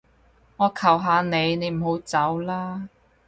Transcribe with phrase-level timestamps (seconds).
[0.57, 2.89] 我求下你，你唔好走啦